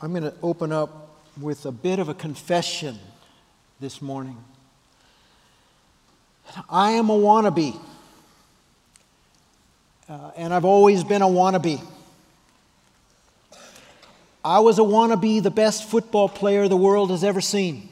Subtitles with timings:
[0.00, 1.08] I'm going to open up
[1.40, 2.96] with a bit of a confession
[3.80, 4.36] this morning.
[6.70, 7.76] I am a wannabe,
[10.08, 11.84] uh, and I've always been a wannabe.
[14.44, 17.88] I was a wannabe, the best football player the world has ever seen.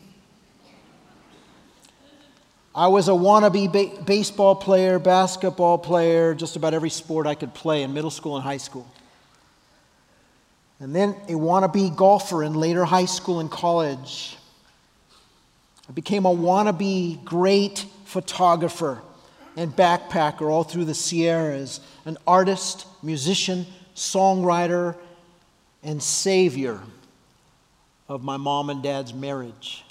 [2.73, 7.53] I was a wannabe ba- baseball player, basketball player, just about every sport I could
[7.53, 8.87] play in middle school and high school.
[10.79, 14.37] And then a wannabe golfer in later high school and college.
[15.89, 19.01] I became a wannabe great photographer
[19.57, 24.97] and backpacker all through the Sierras, an artist, musician, songwriter,
[25.83, 26.81] and savior
[28.09, 29.83] of my mom and dad's marriage.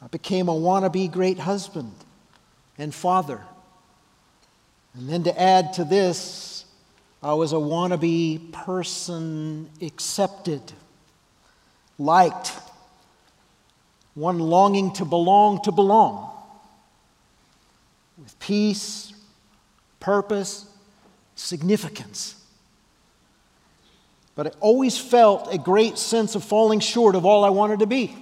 [0.00, 1.92] I became a wannabe great husband
[2.78, 3.40] and father.
[4.94, 6.51] And then to add to this,
[7.22, 10.60] I was a wannabe person accepted,
[11.98, 12.52] liked,
[14.14, 16.30] one longing to belong to belong,
[18.18, 19.12] with peace,
[20.00, 20.66] purpose,
[21.36, 22.34] significance.
[24.34, 27.86] But I always felt a great sense of falling short of all I wanted to
[27.86, 28.16] be.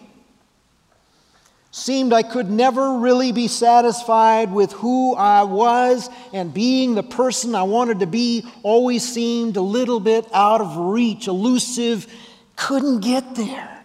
[1.73, 7.55] Seemed I could never really be satisfied with who I was, and being the person
[7.55, 12.13] I wanted to be always seemed a little bit out of reach, elusive,
[12.57, 13.85] couldn't get there.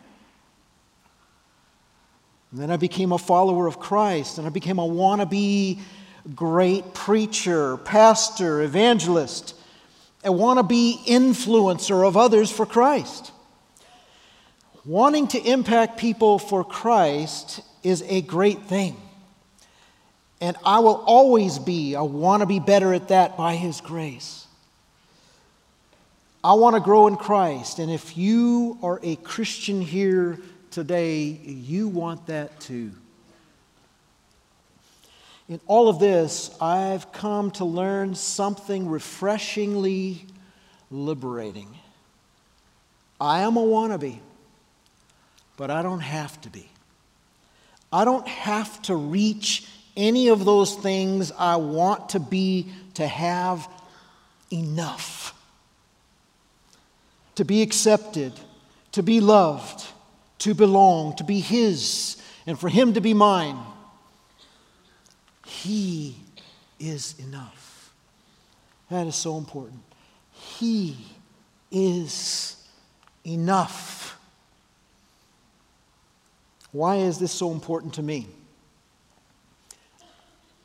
[2.51, 5.79] And then I became a follower of Christ, and I became a wannabe
[6.33, 9.53] great preacher, pastor, evangelist,
[10.23, 13.31] a wannabe influencer of others for Christ.
[14.85, 18.97] Wanting to impact people for Christ is a great thing.
[20.41, 24.47] And I will always be, I want to be better at that by His grace.
[26.43, 27.79] I want to grow in Christ.
[27.79, 30.39] And if you are a Christian here
[30.71, 32.91] today, you want that too.
[35.47, 40.25] In all of this, I've come to learn something refreshingly
[40.89, 41.69] liberating.
[43.21, 44.19] I am a wannabe,
[45.55, 46.69] but I don't have to be.
[47.91, 53.67] I don't have to reach any of those things I want to be to have
[54.51, 55.33] enough.
[57.35, 58.33] To be accepted,
[58.93, 59.85] to be loved,
[60.39, 63.57] to belong, to be His, and for Him to be mine.
[65.45, 66.15] He
[66.79, 67.93] is enough.
[68.89, 69.81] That is so important.
[70.31, 70.97] He
[71.71, 72.55] is
[73.25, 74.14] enough.
[76.75, 78.27] Why is this so important to me?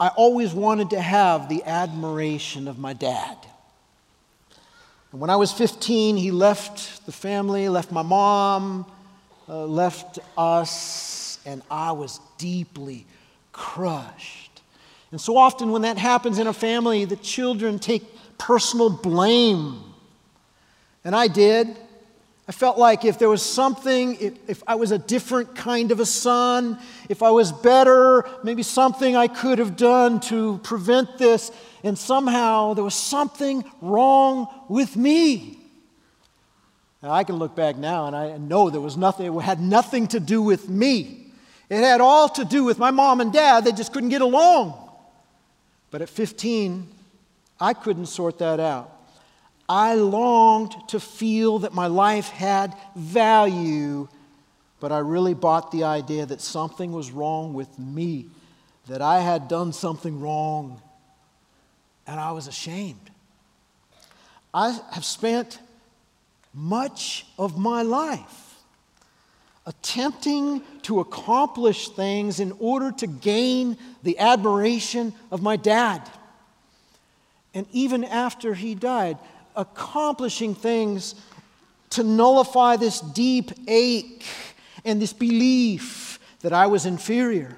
[0.01, 3.37] I always wanted to have the admiration of my dad.
[5.13, 8.91] And when I was 15, he left the family, left my mom,
[9.49, 13.07] uh, left us, and I was deeply
[13.53, 14.63] crushed.
[15.13, 18.03] And so often, when that happens in a family, the children take
[18.37, 19.81] personal blame.
[21.05, 21.69] And I did.
[22.51, 26.01] I felt like if there was something, if, if, I was a different kind of
[26.01, 31.53] a son, if I was better, maybe something I could have done to prevent this,
[31.85, 35.61] and somehow there was something wrong with me.
[37.05, 40.09] Now, I can look back now and I know there was nothing, it had nothing
[40.09, 41.29] to do with me.
[41.69, 43.65] It had all to do with my mom and dad.
[43.65, 44.91] They just couldn't get along.
[45.93, 46.89] But at 15,
[47.61, 49.00] I couldn't sort that out.
[49.71, 54.09] I longed to feel that my life had value,
[54.81, 58.27] but I really bought the idea that something was wrong with me,
[58.89, 60.83] that I had done something wrong,
[62.05, 63.13] and I was ashamed.
[64.53, 65.61] I have spent
[66.53, 68.57] much of my life
[69.67, 76.11] attempting to accomplish things in order to gain the admiration of my dad.
[77.55, 79.17] And even after he died,
[79.61, 81.15] accomplishing things
[81.91, 84.25] to nullify this deep ache
[84.85, 87.57] and this belief that I was inferior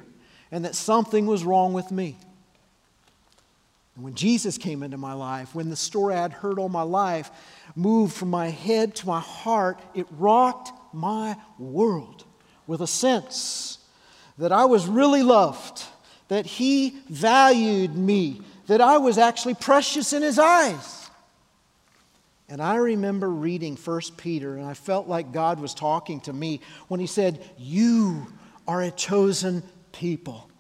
[0.51, 2.19] and that something was wrong with me.
[3.95, 7.31] And when Jesus came into my life, when the story I'd heard all my life
[7.77, 12.25] moved from my head to my heart, it rocked my world
[12.67, 13.79] with a sense
[14.39, 15.85] that I was really loved,
[16.29, 21.02] that He valued me, that I was actually precious in His eyes.
[22.53, 26.61] And I remember reading 1 Peter, and I felt like God was talking to me
[26.87, 28.27] when he said, You
[28.69, 29.63] are a chosen
[29.93, 30.51] people,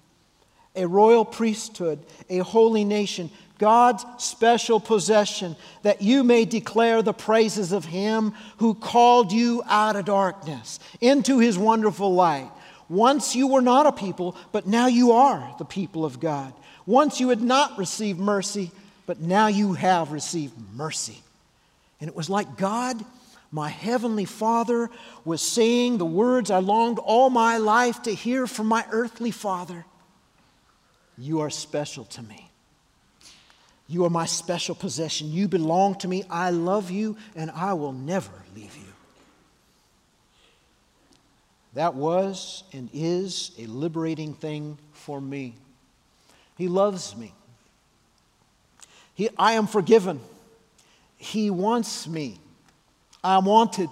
[0.74, 7.72] a royal priesthood, a holy nation, God's special possession, that you may declare the praises
[7.72, 12.50] of Him who called you out of darkness into His wonderful light.
[12.88, 16.54] Once you were not a people, but now you are the people of God.
[16.86, 18.70] Once you had not received mercy,
[19.04, 21.22] but now you have received mercy.
[22.02, 23.04] And it was like God,
[23.52, 24.90] my heavenly Father,
[25.24, 29.84] was saying the words I longed all my life to hear from my earthly Father
[31.16, 32.50] You are special to me.
[33.86, 35.30] You are my special possession.
[35.30, 36.24] You belong to me.
[36.28, 38.92] I love you, and I will never leave you.
[41.74, 45.54] That was and is a liberating thing for me.
[46.58, 47.32] He loves me.
[49.14, 50.20] He, I am forgiven.
[51.22, 52.40] He wants me.
[53.22, 53.90] I'm wanted.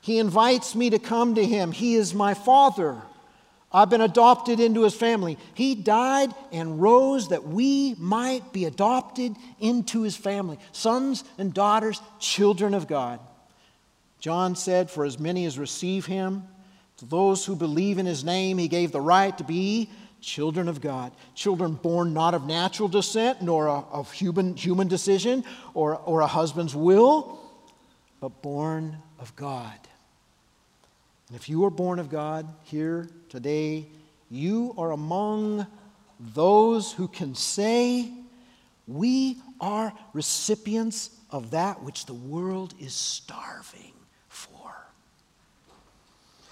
[0.00, 1.72] He invites me to come to Him.
[1.72, 3.02] He is my Father.
[3.72, 5.36] I've been adopted into His family.
[5.54, 12.00] He died and rose that we might be adopted into His family sons and daughters,
[12.20, 13.18] children of God.
[14.20, 16.44] John said, For as many as receive Him,
[16.98, 19.90] to those who believe in His name, He gave the right to be
[20.24, 25.44] children of God, children born not of natural descent, nor of human, human decision
[25.74, 27.40] or, or a husband's will,
[28.20, 29.78] but born of God.
[31.28, 33.86] And if you are born of God here today,
[34.30, 35.66] you are among
[36.18, 38.12] those who can say,
[38.86, 43.94] We are recipients of that which the world is starving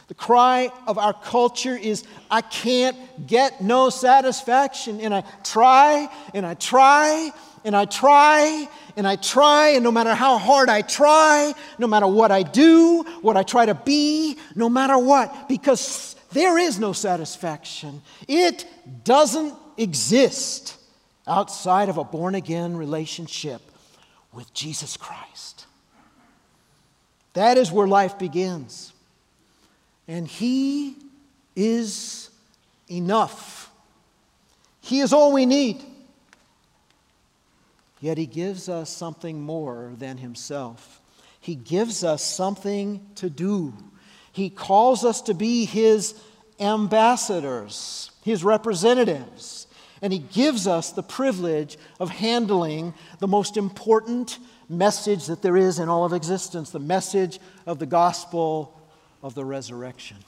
[0.08, 5.00] the cry of our culture is, I can't get no satisfaction.
[5.00, 7.30] And I try, and I try,
[7.64, 12.06] and I try, and I try, and no matter how hard I try, no matter
[12.06, 16.92] what I do, what I try to be, no matter what, because there is no
[16.92, 18.02] satisfaction.
[18.26, 18.66] It
[19.04, 20.76] doesn't exist
[21.26, 23.62] outside of a born again relationship
[24.32, 25.66] with Jesus Christ.
[27.34, 28.91] That is where life begins.
[30.08, 30.96] And He
[31.54, 32.30] is
[32.90, 33.70] enough.
[34.80, 35.82] He is all we need.
[38.00, 41.00] Yet He gives us something more than Himself.
[41.40, 43.72] He gives us something to do.
[44.32, 46.14] He calls us to be His
[46.58, 49.66] ambassadors, His representatives.
[50.00, 54.38] And He gives us the privilege of handling the most important
[54.68, 58.76] message that there is in all of existence the message of the gospel
[59.22, 60.18] of the resurrection.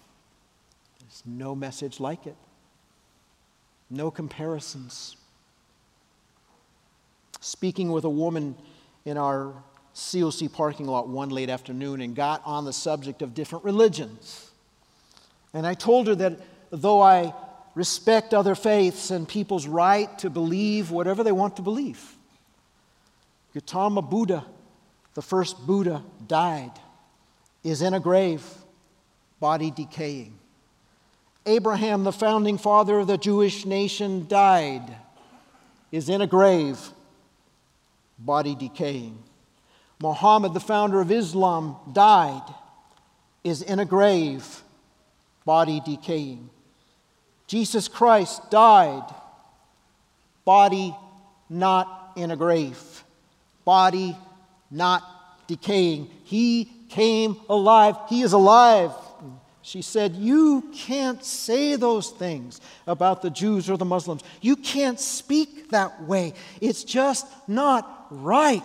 [1.01, 2.37] There's no message like it,
[3.91, 5.17] no comparisons.
[7.41, 8.57] Speaking with a woman
[9.05, 9.53] in our
[9.95, 14.51] COC parking lot one late afternoon and got on the subject of different religions.
[15.53, 17.35] And I told her that though I
[17.75, 22.17] respect other faiths and people's right to believe whatever they want to believe,
[23.53, 24.45] Gautama Buddha,
[25.15, 26.73] the first Buddha, died,
[27.63, 28.43] is in a grave
[29.45, 30.33] body decaying.
[31.45, 34.97] Abraham, the founding father of the Jewish nation, died,
[35.93, 36.79] is in a grave,
[38.19, 39.23] body decaying.
[40.01, 42.55] Muhammad, the founder of Islam, died,
[43.45, 44.63] is in a grave,
[45.45, 46.49] body decaying.
[47.47, 49.05] Jesus Christ died,
[50.47, 50.97] body
[51.51, 53.05] not in a grave,
[53.67, 54.17] body
[54.71, 55.03] not
[55.47, 56.09] decaying.
[56.25, 57.97] He came alive.
[58.09, 58.93] He is alive.
[59.65, 64.23] She said, You can't say those things about the Jews or the Muslims.
[64.43, 66.35] You can't speak that way.
[66.61, 68.63] It's just not right.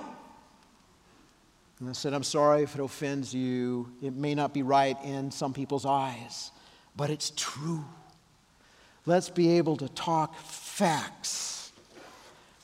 [1.79, 3.89] And I said, I'm sorry if it offends you.
[4.03, 6.51] It may not be right in some people's eyes,
[6.98, 7.86] but it's true.
[9.06, 11.72] Let's be able to talk facts.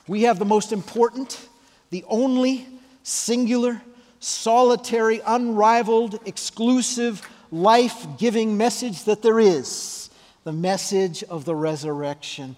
[0.06, 1.48] We have the most important,
[1.88, 2.66] the only,
[3.02, 3.80] singular,
[4.20, 10.10] solitary, unrivaled, exclusive, life giving message that there is
[10.44, 12.56] the message of the resurrection.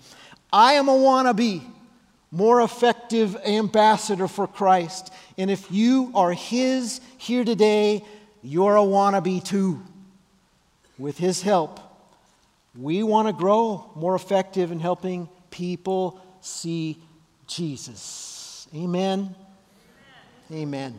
[0.53, 1.63] I am a wannabe,
[2.31, 5.13] more effective ambassador for Christ.
[5.37, 8.05] And if you are His here today,
[8.43, 9.83] you're a wannabe too.
[10.99, 11.81] With His help,
[12.77, 16.99] we want to grow more effective in helping people see
[17.47, 18.69] Jesus.
[18.75, 19.35] Amen.
[20.53, 20.99] Amen.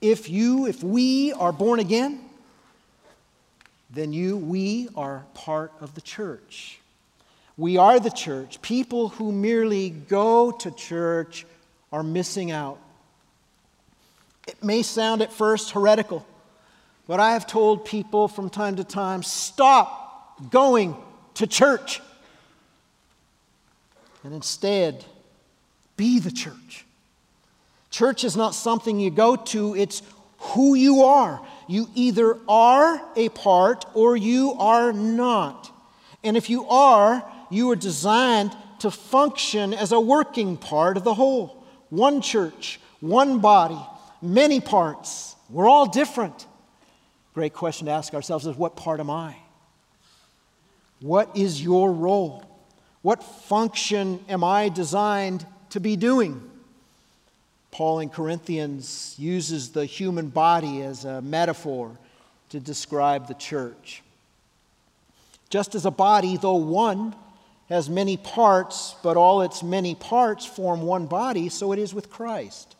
[0.00, 2.20] If you, if we are born again,
[3.94, 6.80] then you, we are part of the church.
[7.56, 8.60] We are the church.
[8.62, 11.46] People who merely go to church
[11.92, 12.78] are missing out.
[14.48, 16.26] It may sound at first heretical,
[17.06, 20.96] but I have told people from time to time stop going
[21.34, 22.00] to church
[24.24, 25.04] and instead
[25.96, 26.84] Be the church.
[27.90, 30.02] Church is not something you go to, it's
[30.38, 31.40] who you are.
[31.66, 35.70] You either are a part or you are not.
[36.22, 41.14] And if you are, you are designed to function as a working part of the
[41.14, 41.64] whole.
[41.90, 43.80] One church, one body,
[44.20, 45.36] many parts.
[45.48, 46.46] We're all different.
[47.34, 49.36] Great question to ask ourselves is what part am I?
[51.00, 52.44] What is your role?
[53.02, 56.50] What function am I designed to be doing?
[57.74, 61.98] Paul in Corinthians uses the human body as a metaphor
[62.50, 64.00] to describe the church.
[65.50, 67.16] Just as a body, though one,
[67.68, 72.10] has many parts, but all its many parts form one body, so it is with
[72.10, 72.76] Christ.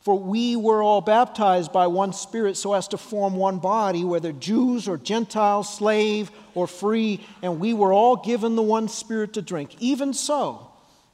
[0.00, 4.32] For we were all baptized by one Spirit so as to form one body, whether
[4.32, 9.42] Jews or Gentiles, slave or free, and we were all given the one Spirit to
[9.42, 9.76] drink.
[9.78, 10.67] Even so,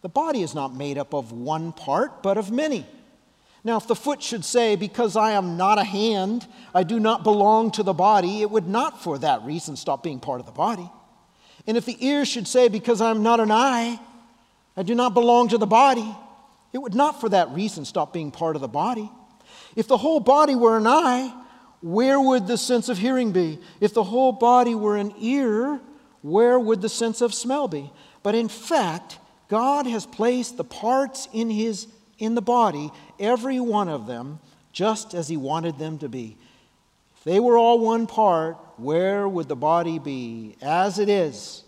[0.04, 2.86] the body is not made up of one part, but of many.
[3.64, 7.24] Now, if the foot should say, Because I am not a hand, I do not
[7.24, 10.52] belong to the body, it would not for that reason stop being part of the
[10.52, 10.90] body.
[11.66, 13.98] And if the ear should say, Because I am not an eye,
[14.76, 16.14] I do not belong to the body,
[16.74, 19.10] it would not for that reason stop being part of the body.
[19.74, 21.32] If the whole body were an eye,
[21.80, 23.58] where would the sense of hearing be?
[23.80, 25.80] If the whole body were an ear,
[26.20, 27.90] where would the sense of smell be?
[28.22, 29.18] But in fact,
[29.54, 31.86] God has placed the parts in, his,
[32.18, 34.40] in the body, every one of them,
[34.72, 36.36] just as He wanted them to be.
[37.16, 40.56] If they were all one part, where would the body be?
[40.60, 41.62] As it is,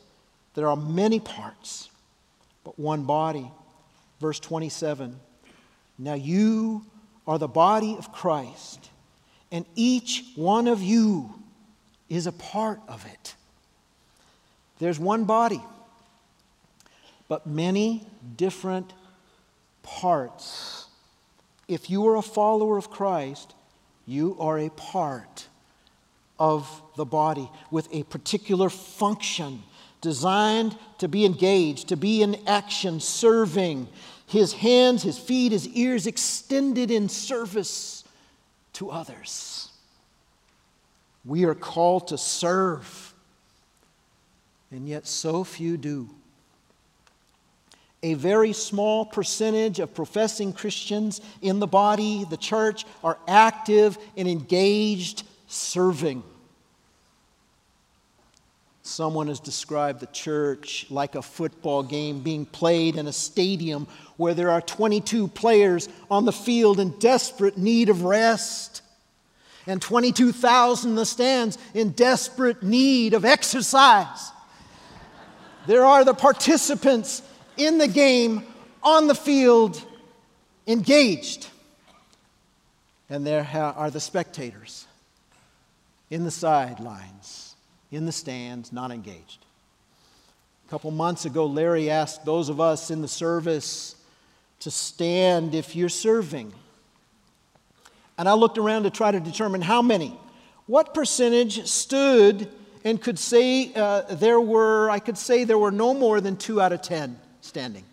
[0.57, 1.89] there are many parts,
[2.65, 3.49] but one body.
[4.21, 5.21] Verse 27
[5.97, 6.85] Now you
[7.25, 8.91] are the body of Christ,
[9.53, 11.33] and each one of you
[12.09, 13.37] is a part of it.
[14.81, 15.63] There's one body,
[17.29, 18.07] but many
[18.37, 18.93] different
[19.83, 20.87] parts.
[21.69, 23.55] If you are a follower of Christ,
[24.07, 25.49] you are a part
[26.39, 29.63] of the body with a particular function
[30.01, 33.89] designed to be engaged, to be in action, serving.
[34.27, 38.05] His hands, his feet, his ears extended in service
[38.75, 39.71] to others.
[41.25, 43.15] We are called to serve,
[44.71, 46.11] and yet so few do.
[48.03, 54.29] A very small percentage of professing Christians in the body, the church, are active and
[54.29, 56.23] engaged serving.
[58.83, 64.33] Someone has described the church like a football game being played in a stadium where
[64.33, 68.83] there are 22 players on the field in desperate need of rest,
[69.67, 74.31] and 22,000 in the stands in desperate need of exercise.
[75.67, 77.23] There are the participants
[77.57, 78.43] in the game
[78.83, 79.83] on the field
[80.67, 81.49] engaged,
[83.09, 83.47] and there
[83.77, 84.87] are the spectators
[86.11, 87.55] in the sidelines,
[87.91, 89.45] in the stands, not engaged.
[90.67, 93.95] A couple months ago, Larry asked those of us in the service
[94.61, 96.53] to stand if you're serving.
[98.19, 100.19] And I looked around to try to determine how many.
[100.67, 102.49] What percentage stood
[102.85, 106.61] and could say uh, there were, I could say there were no more than two
[106.61, 107.85] out of ten standing.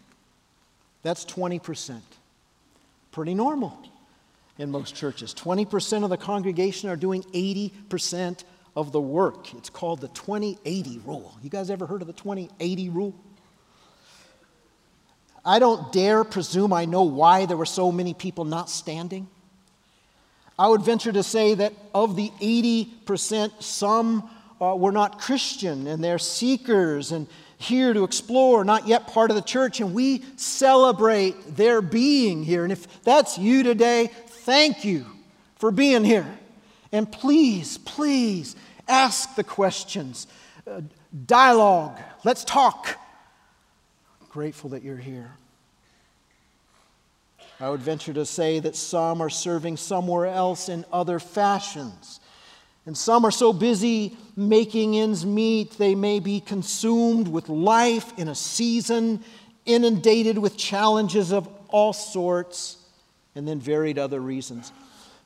[1.04, 2.00] That's 20%.
[3.12, 3.78] Pretty normal
[4.58, 5.34] in most churches.
[5.34, 8.44] 20% of the congregation are doing 80%
[8.76, 9.54] of the work.
[9.54, 11.38] It's called the 2080 rule.
[11.44, 13.14] You guys ever heard of the 2080 rule?
[15.46, 19.28] I don't dare presume I know why there were so many people not standing.
[20.58, 24.30] I would venture to say that of the 80%, some
[24.62, 27.28] uh, were not Christian and they're seekers and
[27.64, 32.64] here to explore, not yet part of the church, and we celebrate their being here.
[32.64, 35.06] And if that's you today, thank you
[35.56, 36.28] for being here.
[36.92, 38.56] And please, please
[38.88, 40.28] ask the questions.
[40.68, 40.82] Uh,
[41.26, 41.98] dialogue.
[42.24, 42.98] Let's talk.
[44.30, 45.32] Grateful that you're here.
[47.60, 52.20] I would venture to say that some are serving somewhere else in other fashions.
[52.86, 58.28] And some are so busy making ends meet, they may be consumed with life in
[58.28, 59.24] a season,
[59.66, 62.78] inundated with challenges of all sorts
[63.36, 64.72] and then varied other reasons.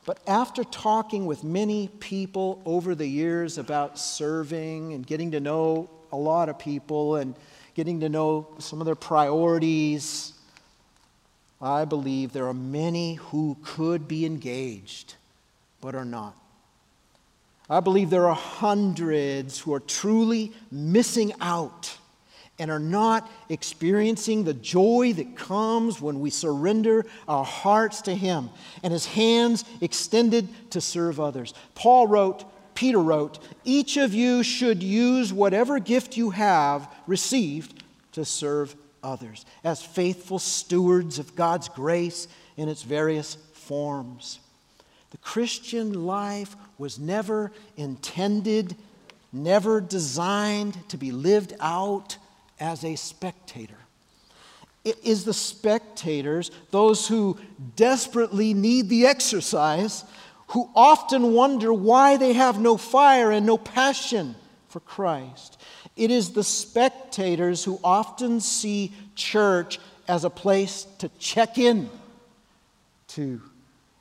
[0.05, 5.89] But after talking with many people over the years about serving and getting to know
[6.11, 7.35] a lot of people and
[7.73, 10.33] getting to know some of their priorities,
[11.61, 15.15] I believe there are many who could be engaged
[15.81, 16.35] but are not.
[17.69, 21.97] I believe there are hundreds who are truly missing out
[22.59, 28.49] and are not experiencing the joy that comes when we surrender our hearts to Him
[28.83, 31.53] and His hands extended to serve others.
[31.75, 37.83] Paul wrote, Peter wrote, each of you should use whatever gift you have received
[38.13, 44.39] to serve others as faithful stewards of God's grace in its various forms.
[45.11, 48.75] The Christian life was never intended,
[49.33, 52.17] never designed to be lived out
[52.59, 53.77] as a spectator.
[54.83, 57.37] It is the spectators, those who
[57.75, 60.05] desperately need the exercise,
[60.47, 64.35] who often wonder why they have no fire and no passion
[64.69, 65.59] for Christ.
[65.95, 71.89] It is the spectators who often see church as a place to check in
[73.09, 73.41] to,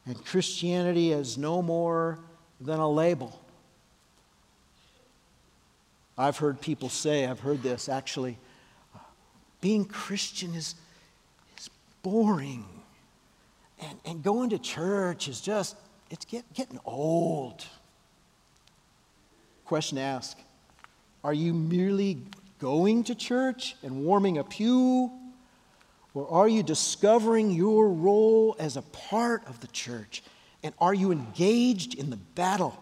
[0.04, 2.18] and Christianity as no more
[2.60, 3.40] than a label.
[6.18, 8.38] I've heard people say, I've heard this actually,
[8.94, 8.98] uh,
[9.60, 10.75] being Christian is,
[11.58, 11.68] is
[12.02, 12.64] boring.
[13.78, 15.76] And, and going to church is just,
[16.10, 17.66] it's get, getting old.
[19.66, 20.38] Question ask
[21.22, 22.18] Are you merely
[22.58, 25.10] going to church and warming a pew?
[26.14, 30.22] Or are you discovering your role as a part of the church?
[30.62, 32.76] And are you engaged in the battle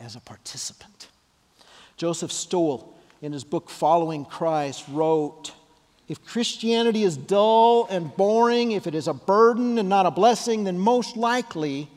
[0.00, 1.08] as a participant?
[1.96, 5.52] Joseph Stowell, in his book Following Christ, wrote
[6.08, 10.64] If Christianity is dull and boring, if it is a burden and not a blessing,
[10.64, 11.88] then most likely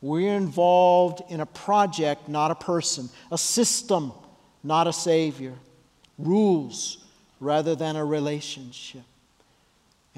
[0.00, 4.12] we're involved in a project, not a person, a system,
[4.62, 5.54] not a savior,
[6.18, 7.04] rules
[7.40, 9.02] rather than a relationship.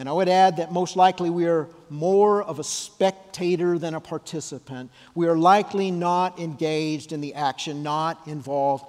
[0.00, 4.00] And I would add that most likely we are more of a spectator than a
[4.00, 4.90] participant.
[5.14, 8.86] We are likely not engaged in the action, not involved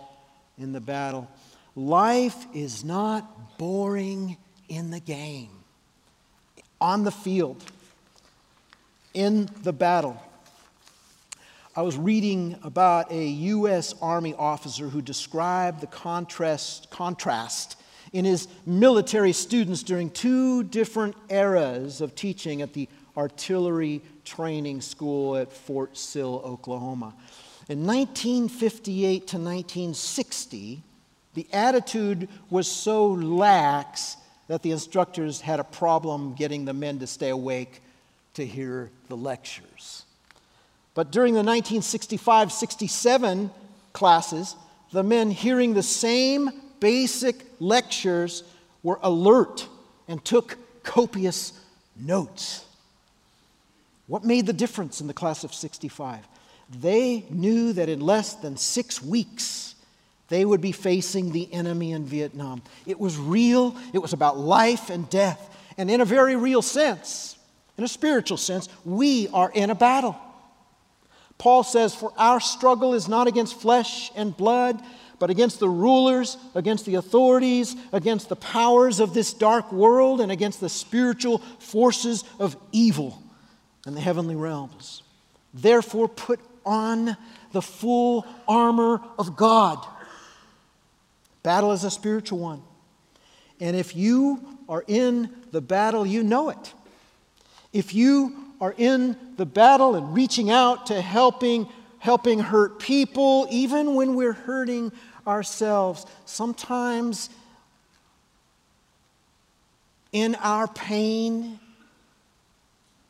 [0.58, 1.30] in the battle.
[1.76, 4.38] Life is not boring
[4.70, 5.50] in the game,
[6.80, 7.62] on the field,
[9.14, 10.18] in the battle.
[11.76, 13.96] I was reading about a U.S.
[14.02, 17.76] Army officer who described the contrast, contrast
[18.14, 25.36] in his military students during two different eras of teaching at the artillery training school
[25.38, 27.14] at Fort Sill, Oklahoma.
[27.70, 30.82] In 1958 to 1960,
[31.34, 37.08] the attitude was so lax that the instructors had a problem getting the men to
[37.08, 37.82] stay awake
[38.34, 40.04] to hear the lectures.
[40.94, 43.52] But during the 1965 67
[43.94, 44.56] classes,
[44.92, 46.50] the men hearing the same
[46.82, 48.44] basic lectures
[48.84, 49.68] were alert
[50.08, 51.54] and took copious
[51.96, 52.66] notes.
[54.08, 56.28] What made the difference in the class of 65?
[56.80, 59.76] They knew that in less than six weeks,
[60.30, 62.62] they would be facing the enemy in Vietnam.
[62.86, 65.50] It was real, it was about life and death.
[65.78, 67.38] And in a very real sense,
[67.78, 70.18] in a spiritual sense, we are in a battle.
[71.38, 74.82] Paul says, For our struggle is not against flesh and blood
[75.22, 80.32] but against the rulers, against the authorities, against the powers of this dark world, and
[80.32, 83.22] against the spiritual forces of evil
[83.86, 85.04] in the heavenly realms.
[85.54, 87.16] Therefore, put on
[87.52, 89.86] the full armor of God.
[91.44, 92.64] Battle is a spiritual one.
[93.60, 96.74] And if you are in the battle, you know it.
[97.74, 101.68] If you are in the battle and reaching out to helping
[102.02, 104.92] helping hurt people even when we're hurting
[105.28, 106.06] ourselves.
[106.26, 107.30] Sometimes
[110.12, 111.60] in our pain,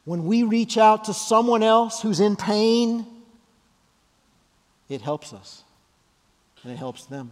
[0.05, 3.05] when we reach out to someone else who's in pain,
[4.89, 5.63] it helps us
[6.63, 7.31] and it helps them.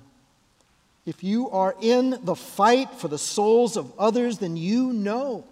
[1.06, 5.46] If you are in the fight for the souls of others, then you know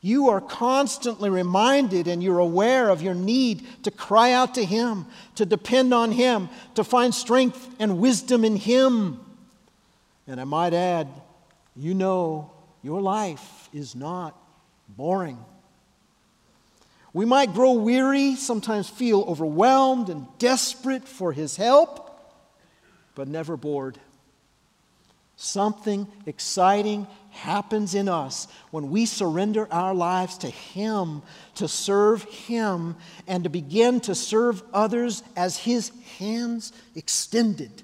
[0.00, 5.06] you are constantly reminded and you're aware of your need to cry out to Him,
[5.34, 9.20] to depend on Him, to find strength and wisdom in Him.
[10.26, 11.08] And I might add,
[11.76, 14.34] you know your life is not
[14.88, 15.38] boring.
[17.12, 22.06] We might grow weary, sometimes feel overwhelmed and desperate for His help,
[23.14, 23.98] but never bored.
[25.36, 31.22] Something exciting happens in us when we surrender our lives to Him,
[31.54, 37.82] to serve Him, and to begin to serve others as His hands extended.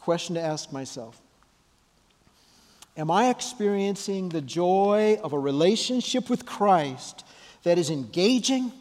[0.00, 1.20] Question to ask myself
[2.96, 7.24] Am I experiencing the joy of a relationship with Christ
[7.62, 8.72] that is engaging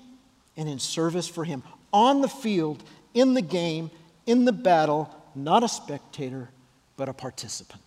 [0.57, 1.63] and in service for Him?
[1.93, 3.91] On the field, in the game,
[4.25, 6.49] in the battle, not a spectator
[6.97, 7.81] but a participant.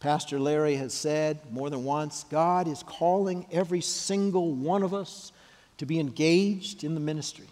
[0.00, 5.32] Pastor Larry has said more than once God is calling every single one of us
[5.78, 7.46] to be engaged in the ministry.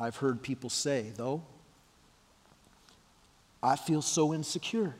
[0.00, 1.42] I've heard people say, though,
[3.62, 4.94] I feel so insecure.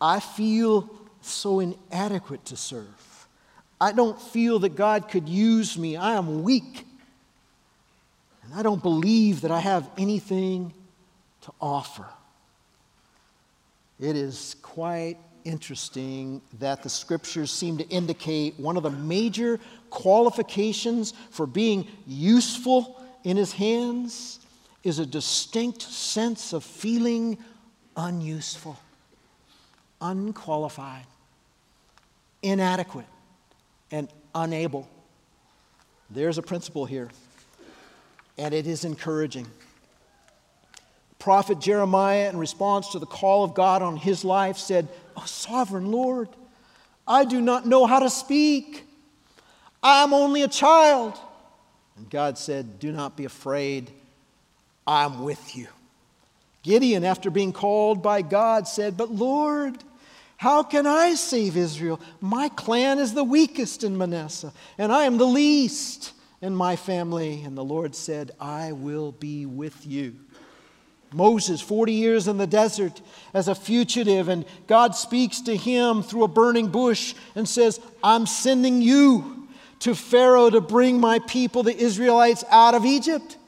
[0.00, 0.88] I feel
[1.20, 3.26] so inadequate to serve.
[3.80, 5.96] I don't feel that God could use me.
[5.96, 6.86] I am weak.
[8.44, 10.72] And I don't believe that I have anything
[11.44, 12.06] to offer.
[14.00, 21.12] It is quite interesting that the scriptures seem to indicate one of the major qualifications
[21.30, 24.40] for being useful in his hands
[24.82, 27.38] is a distinct sense of feeling
[27.96, 28.78] unuseful,
[30.00, 31.06] unqualified,
[32.42, 33.06] inadequate,
[33.90, 34.88] and unable.
[36.10, 37.10] There's a principle here,
[38.38, 39.46] and it is encouraging.
[41.24, 45.90] Prophet Jeremiah, in response to the call of God on his life, said, Oh, sovereign
[45.90, 46.28] Lord,
[47.08, 48.84] I do not know how to speak.
[49.82, 51.18] I am only a child.
[51.96, 53.90] And God said, Do not be afraid,
[54.86, 55.68] I'm with you.
[56.62, 59.82] Gideon, after being called by God, said, But Lord,
[60.36, 62.02] how can I save Israel?
[62.20, 67.44] My clan is the weakest in Manasseh, and I am the least in my family.
[67.44, 70.16] And the Lord said, I will be with you.
[71.14, 73.00] Moses, 40 years in the desert
[73.32, 78.26] as a fugitive, and God speaks to him through a burning bush and says, I'm
[78.26, 79.48] sending you
[79.80, 83.38] to Pharaoh to bring my people, the Israelites, out of Egypt?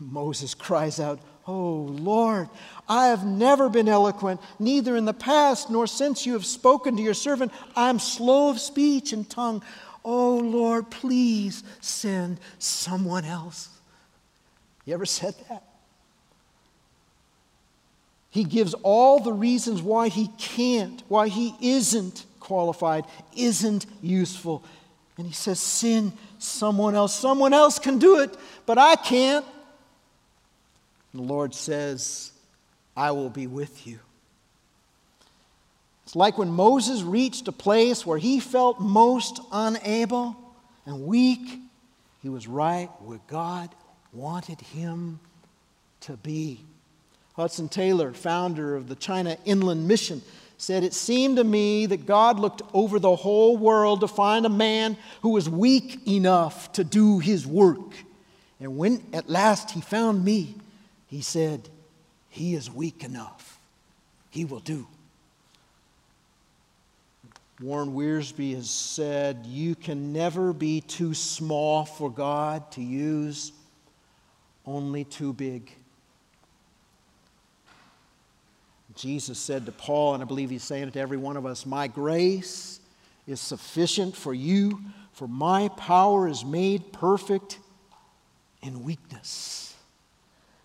[0.00, 2.48] Moses cries out, Oh Lord,
[2.88, 7.02] I have never been eloquent, neither in the past nor since you have spoken to
[7.02, 7.52] your servant.
[7.76, 9.62] I am slow of speech and tongue.
[10.04, 13.68] Oh Lord, please send someone else.
[14.86, 15.69] You ever said that?
[18.30, 23.04] He gives all the reasons why he can't, why he isn't qualified,
[23.36, 24.64] isn't useful.
[25.18, 27.14] And he says, Sin someone else.
[27.14, 28.34] Someone else can do it,
[28.66, 29.44] but I can't.
[31.12, 32.32] And the Lord says,
[32.96, 33.98] I will be with you.
[36.04, 40.36] It's like when Moses reached a place where he felt most unable
[40.86, 41.60] and weak,
[42.22, 43.70] he was right where God
[44.12, 45.20] wanted him
[46.00, 46.64] to be.
[47.34, 50.22] Hudson Taylor, founder of the China Inland Mission,
[50.58, 54.50] said, It seemed to me that God looked over the whole world to find a
[54.50, 57.94] man who was weak enough to do his work.
[58.60, 60.54] And when at last he found me,
[61.06, 61.68] he said,
[62.28, 63.58] He is weak enough.
[64.30, 64.86] He will do.
[67.60, 73.52] Warren Wiersbe has said, You can never be too small for God to use,
[74.64, 75.70] only too big.
[79.00, 81.64] Jesus said to Paul, and I believe he's saying it to every one of us
[81.64, 82.80] My grace
[83.26, 84.80] is sufficient for you,
[85.12, 87.58] for my power is made perfect
[88.62, 89.74] in weakness.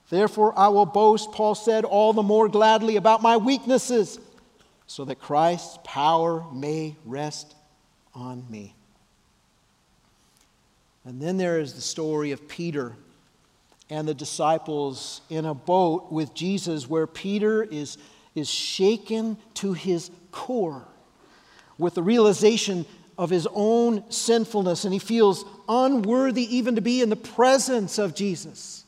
[0.09, 4.19] Therefore, I will boast, Paul said, all the more gladly about my weaknesses,
[4.85, 7.55] so that Christ's power may rest
[8.13, 8.75] on me.
[11.05, 12.95] And then there is the story of Peter
[13.89, 17.97] and the disciples in a boat with Jesus, where Peter is
[18.35, 20.85] is shaken to his core
[21.77, 22.85] with the realization
[23.17, 28.13] of his own sinfulness, and he feels unworthy even to be in the presence of
[28.13, 28.83] Jesus,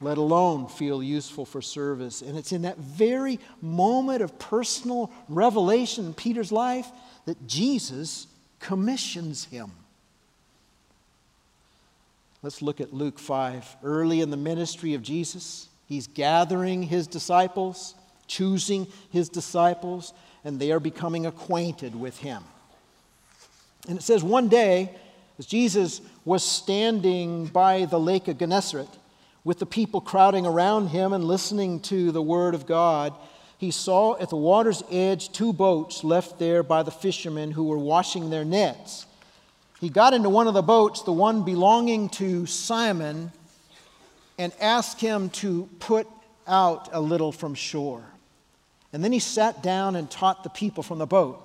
[0.00, 2.20] let alone feel useful for service.
[2.20, 6.88] And it's in that very moment of personal revelation in Peter's life
[7.26, 8.26] that Jesus
[8.58, 9.70] commissions him.
[12.42, 13.76] Let's look at Luke 5.
[13.82, 17.94] Early in the ministry of Jesus, He's gathering his disciples,
[18.26, 20.12] choosing his disciples,
[20.44, 22.44] and they are becoming acquainted with him.
[23.88, 24.94] And it says, one day,
[25.38, 28.88] as Jesus was standing by the lake of Gennesaret,
[29.44, 33.14] with the people crowding around him and listening to the word of God,
[33.56, 37.78] he saw at the water's edge two boats left there by the fishermen who were
[37.78, 39.06] washing their nets.
[39.80, 43.32] He got into one of the boats, the one belonging to Simon,
[44.38, 46.06] and asked him to put
[46.46, 48.04] out a little from shore.
[48.92, 51.44] And then he sat down and taught the people from the boat.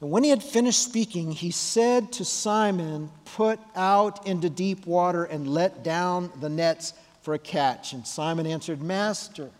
[0.00, 5.24] And when he had finished speaking, he said to Simon, Put out into deep water
[5.24, 7.92] and let down the nets for a catch.
[7.92, 9.50] And Simon answered, Master,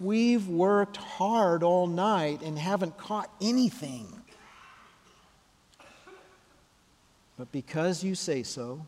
[0.00, 4.06] we've worked hard all night and haven't caught anything.
[7.38, 8.86] But because you say so,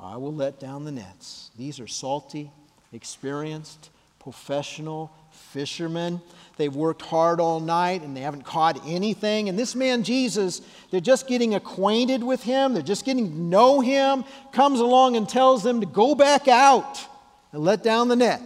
[0.00, 1.50] I will let down the nets.
[1.56, 2.50] These are salty
[2.92, 6.20] experienced, professional fishermen.
[6.56, 9.48] They've worked hard all night and they haven't caught anything.
[9.48, 13.80] And this man, Jesus, they're just getting acquainted with him, they're just getting to know
[13.80, 17.04] him, comes along and tells them to go back out
[17.52, 18.42] and let down the net.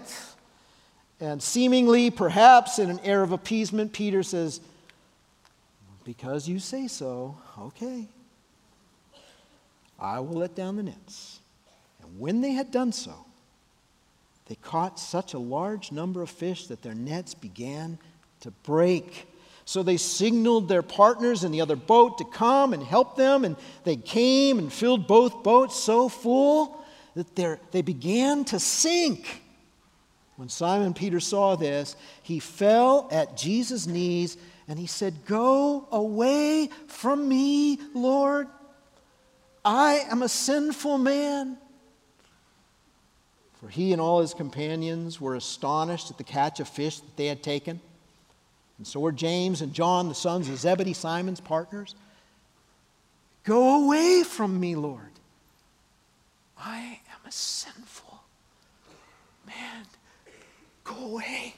[1.20, 4.60] And seemingly, perhaps in an air of appeasement, Peter says,
[6.04, 8.06] Because you say so, okay,
[10.00, 11.38] I will let down the nets.
[12.18, 13.14] When they had done so,
[14.46, 17.98] they caught such a large number of fish that their nets began
[18.40, 19.28] to break.
[19.64, 23.56] So they signaled their partners in the other boat to come and help them, and
[23.84, 29.42] they came and filled both boats so full that they began to sink.
[30.36, 36.68] When Simon Peter saw this, he fell at Jesus' knees and he said, Go away
[36.88, 38.48] from me, Lord.
[39.64, 41.58] I am a sinful man.
[43.62, 47.26] For he and all his companions were astonished at the catch of fish that they
[47.26, 47.80] had taken.
[48.76, 51.94] And so were James and John, the sons of Zebedee, Simon's partners.
[53.44, 55.12] Go away from me, Lord.
[56.58, 58.24] I am a sinful
[59.46, 59.86] man.
[60.82, 61.54] Go away.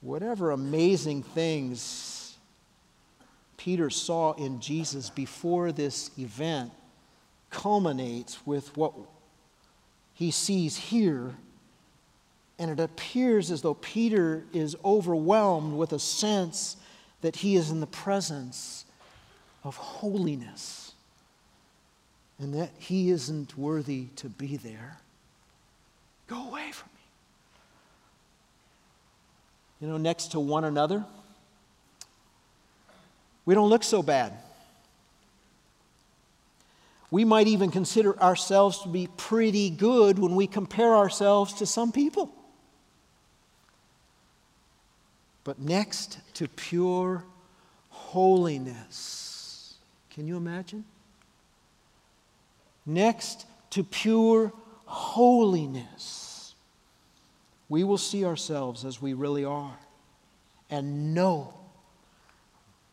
[0.00, 2.36] Whatever amazing things
[3.56, 6.72] Peter saw in Jesus before this event
[7.54, 8.92] culminates with what
[10.12, 11.34] he sees here.
[12.58, 16.76] And it appears as though Peter is overwhelmed with a sense
[17.22, 18.84] that he is in the presence
[19.62, 20.92] of holiness
[22.38, 24.98] and that he isn't worthy to be there.
[26.26, 27.00] Go away from me.
[29.80, 31.04] You know, next to one another,
[33.44, 34.32] we don't look so bad.
[37.14, 41.92] We might even consider ourselves to be pretty good when we compare ourselves to some
[41.92, 42.34] people.
[45.44, 47.24] But next to pure
[47.88, 49.76] holiness,
[50.10, 50.84] can you imagine?
[52.84, 54.52] Next to pure
[54.84, 56.56] holiness,
[57.68, 59.78] we will see ourselves as we really are
[60.68, 61.54] and know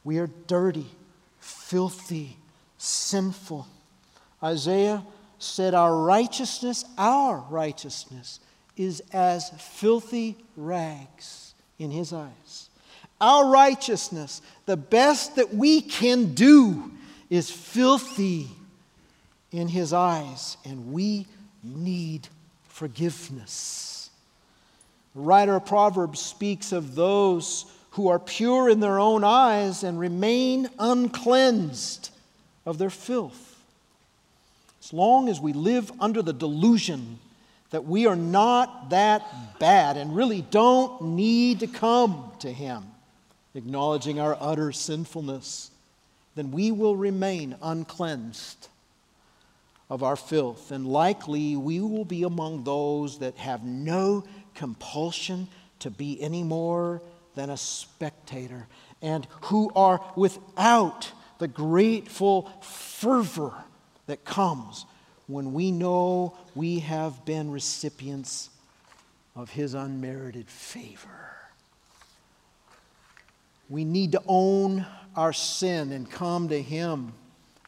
[0.04, 0.92] we are dirty,
[1.40, 2.38] filthy,
[2.78, 3.66] sinful
[4.44, 5.04] Isaiah
[5.40, 8.40] said, Our righteousness, our righteousness,
[8.78, 12.70] is as filthy rags in his eyes.
[13.20, 16.92] Our righteousness, the best that we can do,
[17.30, 18.48] is filthy
[19.52, 21.28] in his eyes, and we
[21.64, 22.28] need
[22.68, 24.10] forgiveness.
[25.16, 30.00] The writer of Proverbs speaks of those who are pure in their own eyes and
[30.00, 32.10] remain uncleansed
[32.66, 33.51] of their filth.
[34.92, 37.18] As long as we live under the delusion
[37.70, 42.84] that we are not that bad and really don't need to come to Him,
[43.56, 45.72] acknowledging our utter sinfulness,
[46.36, 48.68] then we will remain uncleansed
[49.90, 50.72] of our filth.
[50.72, 54.26] And likely we will be among those that have no
[54.56, 55.48] compulsion
[55.80, 57.02] to be any more
[57.36, 58.68] than a spectator
[59.02, 63.54] and who are without the grateful fervor
[64.08, 64.86] that comes
[65.28, 68.50] when we know we have been recipients
[69.36, 71.38] of His unmerited favor.
[73.70, 74.86] We need to own
[75.16, 77.14] our sin and come to Him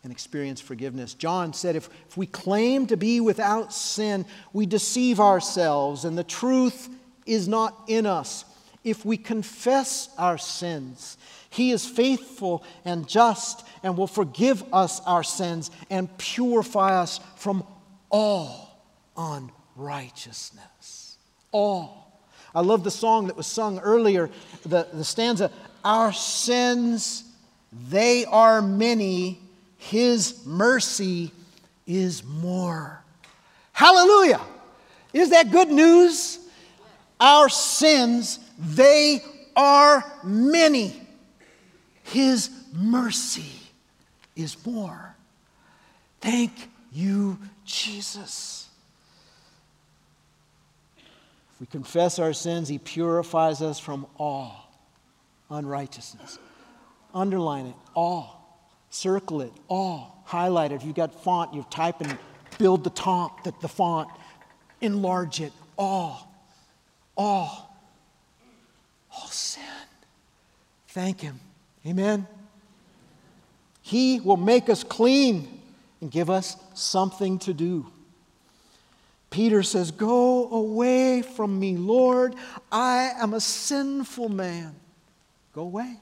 [0.04, 1.14] and experience forgiveness.
[1.14, 6.24] John said if, if we claim to be without sin, we deceive ourselves and the
[6.26, 6.90] truth
[7.26, 8.44] is not in us.
[8.84, 11.18] If we confess our sins,
[11.54, 17.64] He is faithful and just and will forgive us our sins and purify us from
[18.10, 18.82] all
[19.16, 21.18] unrighteousness.
[21.52, 22.12] All.
[22.56, 24.32] I love the song that was sung earlier,
[24.64, 25.52] the, the stanza
[25.86, 27.24] Our sins,
[27.90, 29.40] they are many,
[29.78, 31.32] His mercy
[31.86, 33.04] is more.
[33.74, 34.42] Hallelujah!
[35.14, 36.40] Is that good news?
[37.20, 39.22] Our sins, they
[39.56, 41.03] are many.
[42.04, 43.52] His mercy
[44.36, 45.16] is more.
[46.22, 46.52] Thank
[46.92, 48.68] you, Jesus.
[50.98, 54.70] If we confess our sins, He purifies us from all
[55.50, 56.40] unrighteousness.
[57.14, 58.70] Underline it, all.
[58.90, 60.24] Circle it, all.
[60.26, 60.76] Highlight it.
[60.76, 62.18] If you've got font, you type and
[62.58, 64.10] build the top, the, the font.
[64.82, 66.32] Enlarge it, all.
[67.16, 67.76] All.
[69.12, 69.64] All sin.
[70.88, 71.40] Thank Him.
[71.86, 72.28] Amen.
[73.82, 75.62] He will make us clean
[76.00, 77.86] and give us something to do.
[79.30, 82.36] Peter says, Go away from me, Lord.
[82.72, 84.76] I am a sinful man.
[85.54, 85.98] Go away.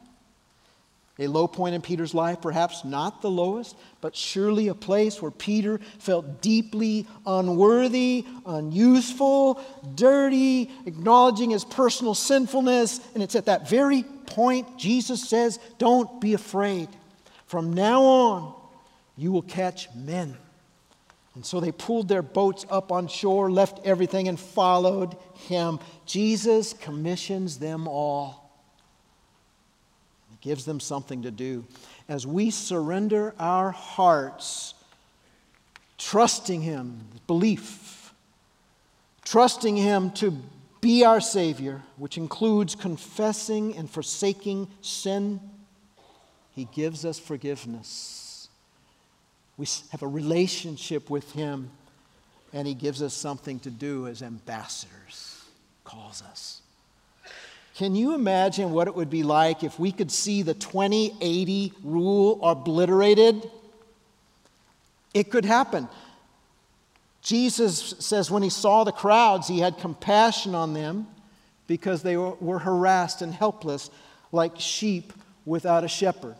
[1.21, 5.29] A low point in Peter's life, perhaps not the lowest, but surely a place where
[5.29, 9.61] Peter felt deeply unworthy, unuseful,
[9.93, 12.99] dirty, acknowledging his personal sinfulness.
[13.13, 16.89] And it's at that very point Jesus says, Don't be afraid.
[17.45, 18.55] From now on,
[19.15, 20.35] you will catch men.
[21.35, 25.77] And so they pulled their boats up on shore, left everything, and followed him.
[26.07, 28.40] Jesus commissions them all.
[30.41, 31.65] Gives them something to do.
[32.09, 34.73] As we surrender our hearts,
[35.97, 38.13] trusting him, belief,
[39.23, 40.35] trusting him to
[40.81, 45.39] be our Savior, which includes confessing and forsaking sin,
[46.53, 48.49] he gives us forgiveness.
[49.57, 51.69] We have a relationship with Him,
[52.53, 55.43] and He gives us something to do as ambassadors,
[55.83, 56.60] calls us.
[57.81, 62.39] Can you imagine what it would be like if we could see the 2080 rule
[62.43, 63.49] obliterated?
[65.15, 65.87] It could happen.
[67.23, 71.07] Jesus says when he saw the crowds, he had compassion on them
[71.65, 73.89] because they were harassed and helpless
[74.31, 75.11] like sheep
[75.47, 76.35] without a shepherd.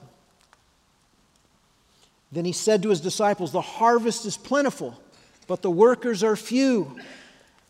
[2.32, 4.96] Then he said to his disciples, The harvest is plentiful,
[5.48, 7.00] but the workers are few.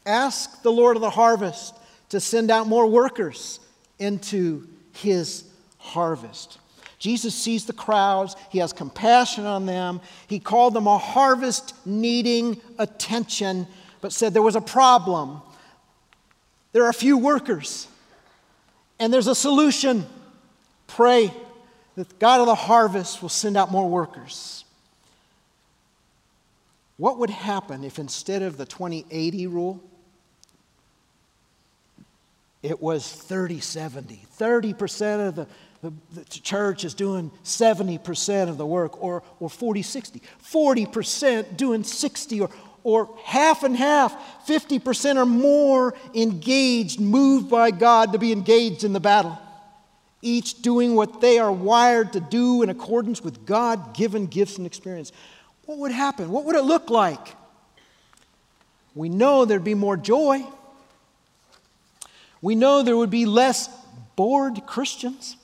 [0.05, 1.75] Ask the Lord of the harvest
[2.11, 3.61] to send out more workers
[3.97, 5.45] into his
[5.77, 6.59] harvest.
[6.99, 10.01] Jesus sees the crowds, he has compassion on them.
[10.27, 13.65] He called them a harvest needing attention,
[14.01, 15.41] but said there was a problem.
[16.73, 17.87] There are few workers,
[18.99, 20.05] and there's a solution.
[20.87, 21.33] Pray
[21.95, 24.65] that God of the harvest will send out more workers.
[26.97, 29.81] What would happen if instead of the 2080 rule,
[32.63, 34.25] it was 30 70?
[34.37, 35.47] 30% of the,
[35.81, 40.21] the, the, church is doing 70% of the work, or, or 40 60.
[40.43, 42.49] 40% doing 60 or,
[42.83, 44.15] or half and half,
[44.47, 49.39] 50% or more engaged, moved by God to be engaged in the battle
[50.21, 54.65] each doing what they are wired to do in accordance with God given gifts and
[54.65, 55.11] experience.
[55.65, 56.31] What would happen?
[56.31, 57.35] What would it look like?
[58.93, 60.43] We know there'd be more joy.
[62.41, 63.69] We know there would be less
[64.15, 65.35] bored Christians.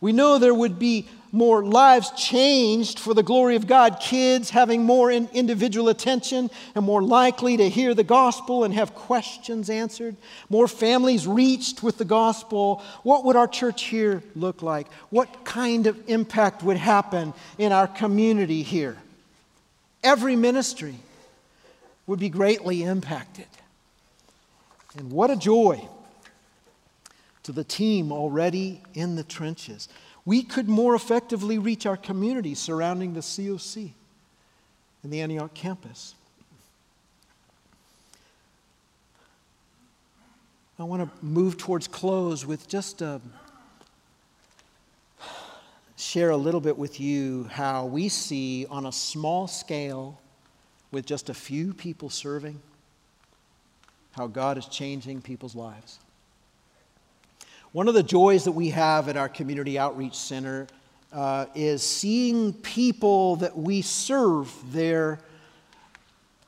[0.00, 4.84] We know there would be more lives changed for the glory of God, kids having
[4.84, 10.16] more in individual attention and more likely to hear the gospel and have questions answered,
[10.48, 12.82] more families reached with the gospel.
[13.02, 14.90] What would our church here look like?
[15.10, 18.96] What kind of impact would happen in our community here?
[20.02, 20.94] Every ministry
[22.06, 23.46] would be greatly impacted.
[24.96, 25.88] And what a joy
[27.42, 29.88] to the team already in the trenches
[30.26, 33.92] we could more effectively reach our community surrounding the COC
[35.02, 36.16] and the Antioch campus.
[40.78, 43.20] I want to move towards close with just a,
[45.96, 50.20] share a little bit with you how we see on a small scale,
[50.90, 52.60] with just a few people serving,
[54.16, 55.98] how God is changing people's lives.
[57.72, 60.66] One of the joys that we have at our Community Outreach Center
[61.12, 65.18] uh, is seeing people that we serve there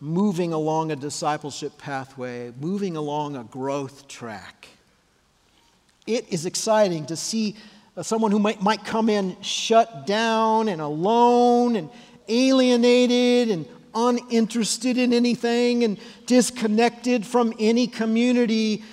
[0.01, 4.69] moving along a discipleship pathway, moving along a growth track.
[6.07, 7.57] It is exciting to see
[7.99, 11.91] uh, someone who might, might come in shut down and alone and
[12.29, 13.67] alienated and
[13.99, 18.85] uninterested in anything and disconnected from any community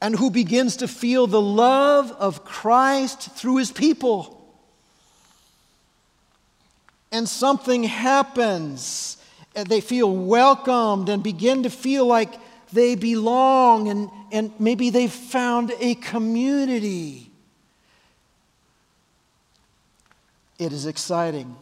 [0.00, 4.30] and who begins to feel the love of Christ through his people.
[7.10, 9.16] And something happens.
[9.54, 12.34] They feel welcomed and begin to feel like
[12.72, 17.30] they belong, and, and maybe they've found a community.
[20.58, 21.56] It is exciting.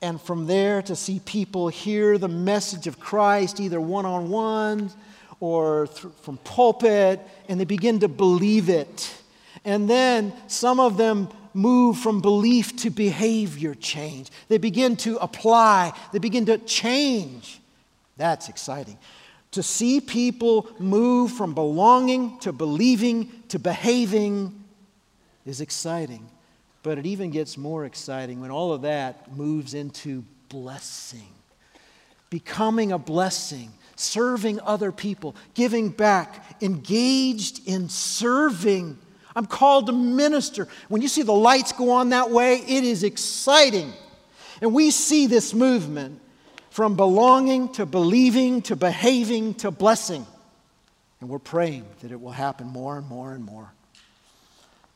[0.00, 4.90] And from there, to see people hear the message of Christ, either one on one
[5.40, 9.12] or th- from pulpit, and they begin to believe it.
[9.64, 14.30] And then some of them move from belief to behavior change.
[14.48, 17.60] They begin to apply, they begin to change.
[18.16, 18.98] That's exciting.
[19.52, 24.64] To see people move from belonging to believing to behaving
[25.46, 26.28] is exciting.
[26.82, 31.28] But it even gets more exciting when all of that moves into blessing
[32.30, 38.98] becoming a blessing, serving other people, giving back, engaged in serving.
[39.34, 40.68] I'm called to minister.
[40.88, 43.92] When you see the lights go on that way, it is exciting.
[44.60, 46.20] And we see this movement
[46.70, 50.26] from belonging to believing to behaving to blessing.
[51.20, 53.72] And we're praying that it will happen more and more and more.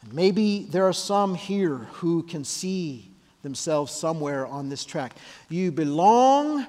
[0.02, 3.10] And maybe there are some here who can see
[3.42, 5.16] themselves somewhere on this track.
[5.48, 6.66] You belong,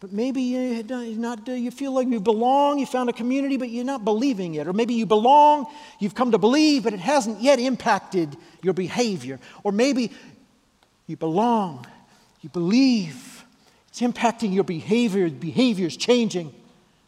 [0.00, 3.84] but maybe you not you feel like you belong, you found a community, but you're
[3.84, 4.66] not believing it.
[4.66, 5.66] Or maybe you belong,
[5.98, 9.40] you've come to believe, but it hasn't yet impacted your behavior.
[9.62, 10.12] Or maybe
[11.06, 11.86] you belong,
[12.40, 13.44] you believe,
[13.88, 16.52] it's impacting your behavior, behavior is changing,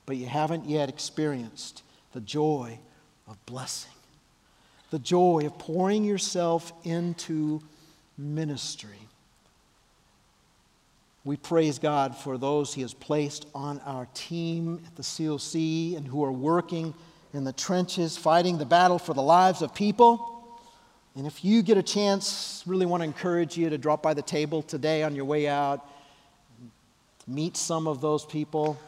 [0.06, 2.78] but you haven't yet experienced the joy
[3.26, 3.92] of blessing,
[4.90, 7.60] the joy of pouring yourself into
[8.16, 8.98] ministry.
[11.24, 16.06] We praise God for those He has placed on our team at the COC and
[16.06, 16.94] who are working
[17.34, 20.34] in the trenches, fighting the battle for the lives of people.
[21.14, 24.22] And if you get a chance, really want to encourage you to drop by the
[24.22, 25.86] table today on your way out,
[27.26, 28.78] meet some of those people.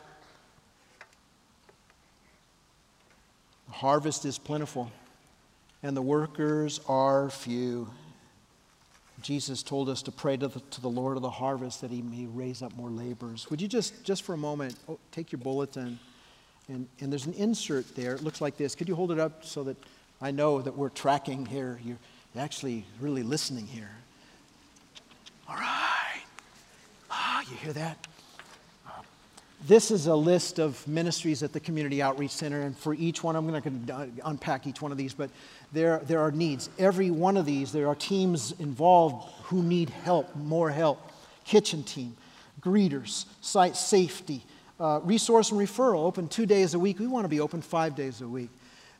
[3.67, 4.91] The harvest is plentiful,
[5.83, 7.89] and the workers are few.
[9.23, 12.01] Jesus told us to pray to the, to the Lord of the harvest that he
[12.03, 13.51] may raise up more laborers.
[13.51, 15.99] Would you just, just for a moment, oh, take your bulletin,
[16.69, 18.15] and, and there's an insert there.
[18.15, 18.75] It looks like this.
[18.75, 19.77] Could you hold it up so that
[20.21, 21.81] I know that we're tracking here?
[21.85, 21.99] You're
[22.39, 23.91] actually really listening here.
[25.49, 26.23] All right.
[27.11, 28.07] Ah, you hear that?
[29.67, 33.37] This is a list of ministries at the Community Outreach Center, and for each one,
[33.37, 35.29] I'm going to unpack each one of these, but
[35.71, 36.71] there, there are needs.
[36.79, 41.13] Every one of these, there are teams involved who need help, more help.
[41.45, 42.17] Kitchen team,
[42.63, 44.43] greeters, site safety,
[44.81, 46.99] uh, resource and referral, open two days a week.
[46.99, 48.49] We want to be open five days a week.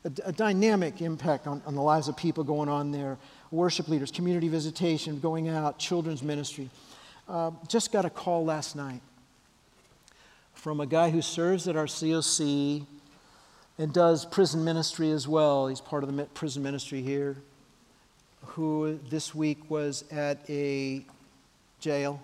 [0.05, 3.17] A, a dynamic impact on, on the lives of people going on there.
[3.49, 6.69] Worship leaders, community visitation, going out, children's ministry.
[7.27, 9.01] Uh, just got a call last night
[10.61, 12.85] from a guy who serves at our COC
[13.79, 15.67] and does prison ministry as well.
[15.67, 17.35] He's part of the prison ministry here,
[18.45, 21.03] who this week was at a
[21.79, 22.21] jail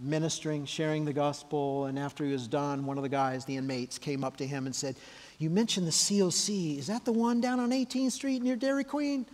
[0.00, 1.84] ministering, sharing the gospel.
[1.84, 4.66] And after he was done, one of the guys, the inmates, came up to him
[4.66, 4.96] and said,
[5.38, 6.76] You mentioned the COC.
[6.76, 9.24] Is that the one down on 18th Street near Dairy Queen?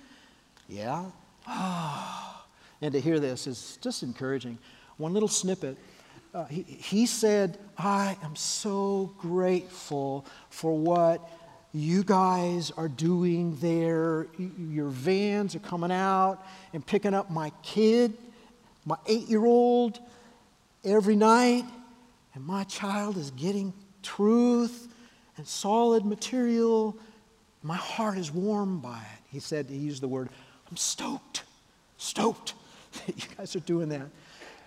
[0.68, 1.06] Yeah.
[2.82, 4.58] and to hear this is just encouraging.
[4.98, 5.78] One little snippet
[6.36, 11.26] uh, he, he said, I am so grateful for what
[11.72, 14.26] you guys are doing there.
[14.58, 18.12] Your vans are coming out and picking up my kid,
[18.84, 19.98] my eight year old,
[20.84, 21.64] every night.
[22.34, 23.72] And my child is getting
[24.02, 24.88] truth
[25.38, 26.98] and solid material.
[27.62, 29.22] My heart is warmed by it.
[29.32, 30.28] He said, he used the word,
[30.70, 31.44] I'm stoked,
[31.96, 32.52] stoked
[33.06, 34.08] that you guys are doing that.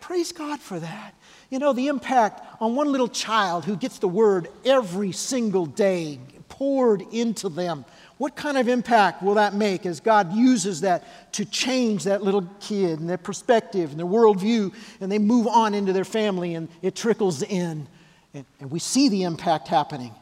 [0.09, 1.13] Praise God for that.
[1.51, 6.19] You know, the impact on one little child who gets the word every single day
[6.47, 7.85] poured into them.
[8.17, 12.49] What kind of impact will that make as God uses that to change that little
[12.59, 16.69] kid and their perspective and their worldview, and they move on into their family and
[16.81, 17.87] it trickles in?
[18.33, 20.15] And, and we see the impact happening,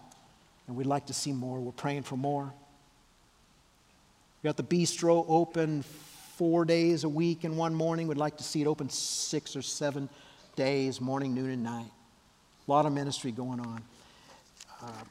[0.67, 1.61] and we'd like to see more.
[1.61, 2.53] We're praying for more.
[4.43, 5.85] We got the bistro open
[6.37, 8.07] four days a week and one morning.
[8.07, 10.07] We'd like to see it open six or seven
[10.55, 11.89] days, morning, noon, and night.
[12.67, 13.81] A lot of ministry going on.
[14.83, 15.03] Uh,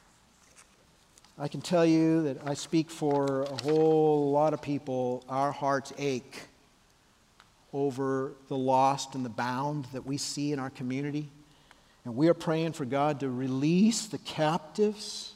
[1.36, 5.24] I can tell you that I speak for a whole lot of people.
[5.28, 6.42] Our hearts ache
[7.72, 11.28] over the lost and the bound that we see in our community.
[12.04, 15.34] And we are praying for God to release the captives,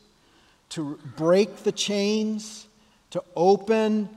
[0.68, 2.68] to break the chains,
[3.11, 4.09] to open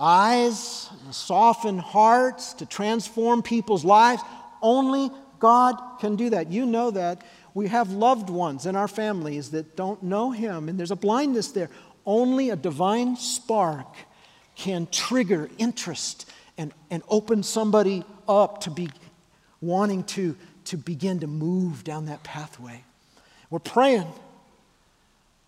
[0.00, 4.22] eyes, soften hearts, to transform people's lives.
[4.62, 6.50] Only God can do that.
[6.50, 7.22] You know that.
[7.52, 11.48] We have loved ones in our families that don't know Him, and there's a blindness
[11.52, 11.68] there.
[12.06, 13.86] Only a divine spark
[14.56, 18.88] can trigger interest and, and open somebody up to be
[19.60, 20.36] wanting to,
[20.66, 22.82] to begin to move down that pathway.
[23.50, 24.06] We're praying,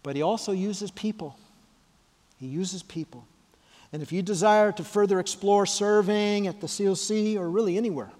[0.02, 1.38] but He also uses people.
[2.38, 3.26] He uses people.
[3.92, 8.10] And if you desire to further explore serving at the COC or really anywhere,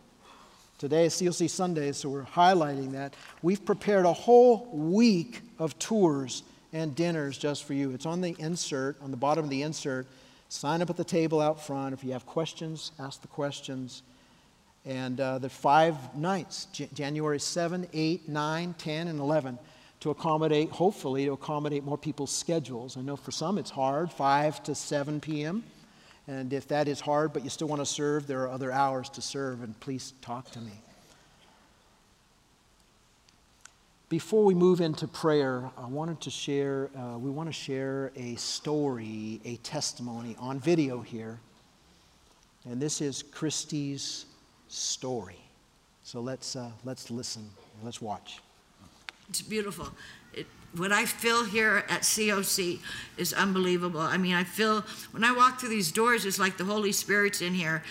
[0.79, 3.15] today is COC Sunday, so we're highlighting that.
[3.41, 6.43] We've prepared a whole week of tours
[6.75, 7.93] and dinners just for you.
[7.93, 10.07] It's on the insert, on the bottom of the insert.
[10.51, 11.95] Sign up at the table out front.
[11.95, 14.03] If you have questions, ask the questions.
[14.85, 19.59] And uh, the five nights J- January 7, 8, 9, 10, and 11
[20.03, 22.97] to accommodate, hopefully, to accommodate more people's schedules.
[22.97, 25.63] I know for some it's hard, 5 to 7 p.m.
[26.27, 29.09] And if that is hard, but you still want to serve, there are other hours
[29.11, 30.73] to serve, and please talk to me.
[34.09, 38.35] Before we move into prayer, I wanted to share, uh, we want to share a
[38.35, 41.39] story, a testimony on video here.
[42.65, 44.27] And this is Christy's
[44.67, 45.39] story.
[46.03, 47.49] So let's, uh, let's listen,
[47.85, 48.41] let's watch.
[49.29, 49.89] It's beautiful.
[50.35, 50.47] It,
[50.77, 52.81] what I feel here at COC
[53.17, 54.01] is unbelievable.
[54.01, 57.41] I mean, I feel when I walk through these doors, it's like the Holy Spirit's
[57.41, 57.83] in here.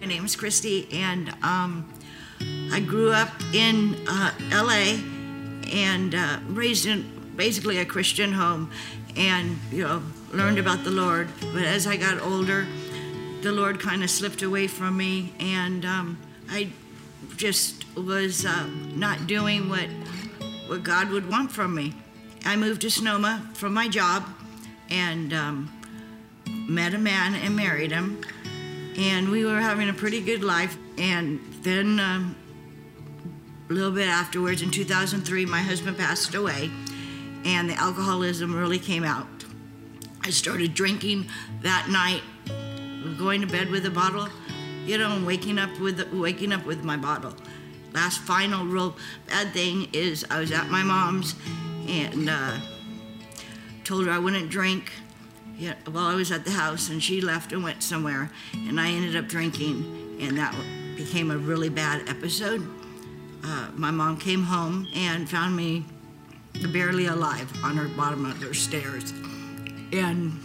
[0.00, 1.90] My name is Christy, and um,
[2.70, 4.98] I grew up in uh, LA
[5.72, 8.70] and uh, raised in basically a Christian home
[9.16, 11.28] and, you know, learned about the Lord.
[11.52, 12.66] But as I got older,
[13.44, 16.18] the Lord kind of slipped away from me, and um,
[16.48, 16.70] I
[17.36, 19.86] just was uh, not doing what
[20.66, 21.92] what God would want from me.
[22.46, 24.26] I moved to Sonoma from my job,
[24.88, 25.70] and um,
[26.46, 28.22] met a man and married him,
[28.96, 30.78] and we were having a pretty good life.
[30.96, 32.36] And then um,
[33.68, 36.70] a little bit afterwards, in 2003, my husband passed away,
[37.44, 39.26] and the alcoholism really came out.
[40.22, 41.26] I started drinking
[41.60, 42.22] that night
[43.18, 44.28] going to bed with a bottle,
[44.84, 47.34] you know, waking up with waking up with my bottle.
[47.92, 48.96] Last final real
[49.28, 51.34] bad thing is I was at my mom's
[51.88, 52.58] and uh,
[53.84, 54.90] told her I wouldn't drink
[55.90, 59.16] while I was at the house, and she left and went somewhere, and I ended
[59.16, 60.54] up drinking, and that
[60.96, 62.66] became a really bad episode.
[63.44, 65.84] Uh, my mom came home and found me
[66.72, 69.12] barely alive on her bottom of her stairs,
[69.92, 70.40] and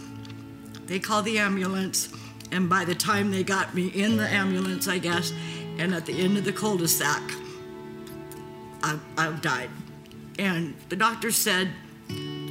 [0.86, 2.08] they called the ambulance
[2.52, 5.32] and by the time they got me in the ambulance, I guess,
[5.78, 7.22] and at the end of the cul-de-sac,
[8.82, 9.70] I, I died.
[10.38, 11.68] And the doctor said,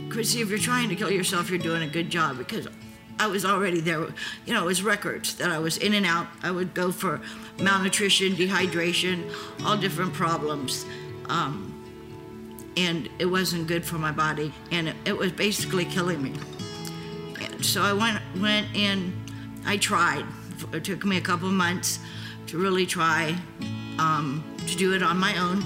[0.09, 2.67] Chrissy, if you're trying to kill yourself, you're doing a good job because
[3.19, 4.07] I was already there.
[4.45, 6.27] You know, it was records that I was in and out.
[6.41, 7.21] I would go for
[7.59, 9.31] malnutrition, dehydration,
[9.65, 10.85] all different problems.
[11.27, 11.65] Um,
[12.77, 14.53] and it wasn't good for my body.
[14.71, 16.33] And it, it was basically killing me.
[17.41, 19.13] And so I went, went in
[19.65, 20.25] I tried.
[20.73, 21.99] It took me a couple months
[22.47, 23.35] to really try
[23.97, 25.63] um, to do it on my own.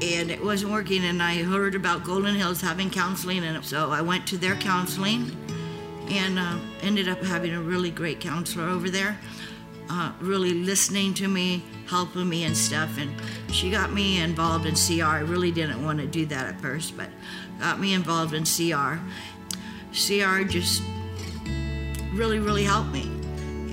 [0.00, 4.00] And it wasn't working, and I heard about Golden Hills having counseling, and so I
[4.00, 5.36] went to their counseling
[6.08, 9.18] and uh, ended up having a really great counselor over there,
[9.90, 12.96] uh, really listening to me, helping me and stuff.
[12.98, 13.10] And
[13.52, 15.04] she got me involved in CR.
[15.04, 17.08] I really didn't want to do that at first, but
[17.58, 19.00] got me involved in CR.
[19.92, 20.82] CR just
[22.12, 23.10] really, really helped me.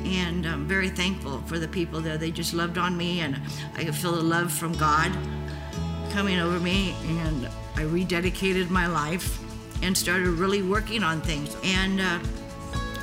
[0.06, 2.18] And I'm very thankful for the people there.
[2.18, 3.40] They just loved on me, and
[3.76, 5.12] I could feel the love from God
[6.12, 6.96] coming over me.
[7.08, 9.40] And I rededicated my life
[9.82, 11.56] and started really working on things.
[11.64, 12.20] And uh,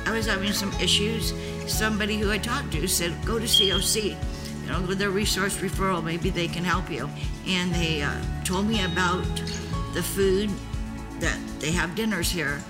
[0.05, 1.33] I was having some issues.
[1.67, 4.15] Somebody who I talked to said, Go to COC,
[4.61, 7.09] you know, with their resource referral, maybe they can help you.
[7.47, 8.15] And they uh,
[8.45, 9.23] told me about
[9.93, 10.49] the food
[11.19, 12.61] that they have dinners here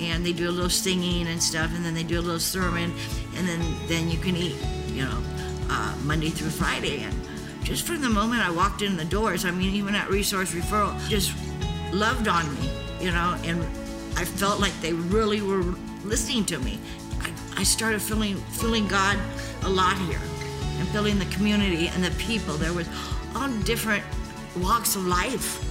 [0.00, 2.92] and they do a little singing and stuff, and then they do a little sermon,
[3.36, 4.56] and then then you can eat,
[4.88, 5.18] you know,
[5.70, 7.02] uh, Monday through Friday.
[7.02, 7.14] And
[7.64, 10.98] just from the moment I walked in the doors, I mean, even at Resource Referral,
[11.08, 11.32] just
[11.92, 12.70] loved on me,
[13.00, 13.62] you know, and
[14.16, 15.62] I felt like they really were
[16.04, 16.78] listening to me.
[17.20, 19.18] I, I started feeling feeling God
[19.62, 20.20] a lot here,
[20.78, 22.54] and feeling the community and the people.
[22.54, 22.88] There was
[23.34, 24.04] all different
[24.60, 25.64] walks of life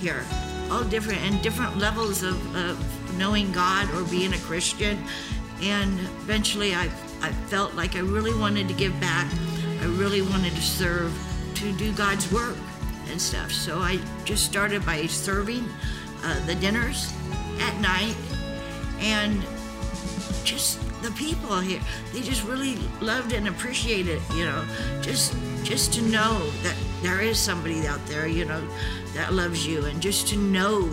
[0.00, 0.24] here,
[0.70, 2.76] all different and different levels of, of
[3.16, 4.98] knowing God or being a Christian.
[5.62, 6.90] And eventually I,
[7.20, 9.32] I felt like I really wanted to give back.
[9.80, 11.12] I really wanted to serve,
[11.54, 12.56] to do God's work
[13.10, 13.52] and stuff.
[13.52, 15.68] So I just started by serving
[16.24, 17.12] uh, the dinners
[17.60, 18.16] at night
[19.00, 19.42] and
[20.44, 21.80] just the people here
[22.12, 24.64] they just really loved and appreciated you know
[25.00, 28.62] just just to know that there is somebody out there you know
[29.14, 30.88] that loves you and just to know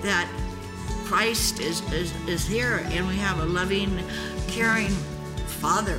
[0.00, 0.28] that
[1.08, 3.98] Christ is, is, is here and we have a loving,
[4.46, 4.90] caring
[5.46, 5.98] Father,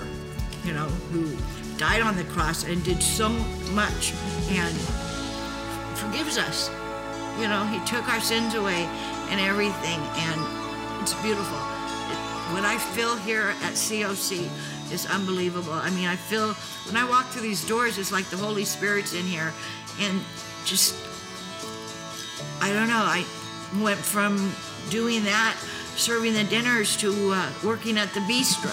[0.64, 1.36] you know, who
[1.78, 3.28] died on the cross and did so
[3.74, 4.14] much
[4.52, 4.78] and
[5.98, 6.70] forgives us.
[7.40, 8.84] You know, He took our sins away
[9.30, 11.58] and everything, and it's beautiful.
[12.54, 14.48] What I feel here at COC
[14.92, 15.74] is unbelievable.
[15.74, 16.54] I mean, I feel
[16.86, 19.54] when I walk through these doors, it's like the Holy Spirit's in here,
[20.00, 20.22] and
[20.66, 20.96] just
[22.62, 23.02] I don't know.
[23.02, 23.26] I
[23.82, 24.54] went from
[24.90, 25.56] doing that
[26.00, 28.72] serving the dinners to uh, working at the bistro.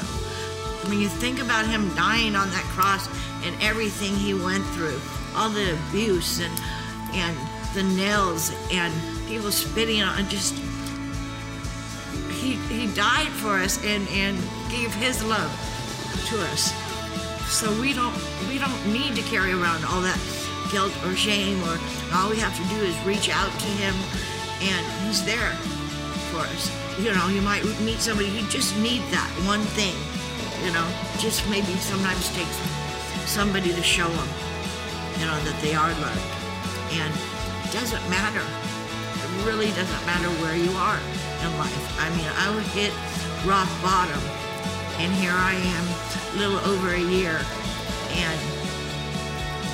[0.88, 3.08] When you think about him dying on that cross
[3.44, 5.00] and everything he went through,
[5.34, 6.54] all the abuse and
[7.14, 7.36] and
[7.74, 8.94] the nails and
[9.26, 10.54] people spitting on just
[12.38, 14.38] he he died for us and and
[14.70, 15.50] gave his love
[16.28, 16.72] to us.
[17.50, 18.14] So we don't
[18.48, 20.18] we don't need to carry around all that
[20.70, 21.78] guilt or shame or
[22.14, 23.94] all we have to do is reach out to him
[24.62, 25.52] and he's there
[26.40, 26.70] us.
[26.98, 29.94] You know, you might meet somebody who just need that one thing.
[30.64, 30.86] You know,
[31.18, 32.56] just maybe sometimes takes
[33.28, 34.28] somebody to show them,
[35.20, 36.30] you know, that they are loved.
[36.96, 37.12] And
[37.66, 38.40] it doesn't matter.
[38.40, 41.00] It really doesn't matter where you are
[41.44, 41.84] in life.
[42.00, 42.92] I mean, I would hit
[43.44, 44.18] rock bottom,
[44.98, 45.84] and here I am,
[46.38, 47.36] little over a year,
[48.16, 48.38] and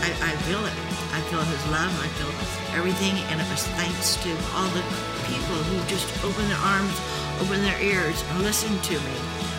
[0.03, 0.75] I, I feel it.
[1.13, 1.93] I feel His love.
[2.03, 2.33] I feel
[2.77, 4.83] everything, and it was thanks to all the
[5.25, 7.01] people who just opened their arms,
[7.41, 9.17] opened their ears, and listened to me,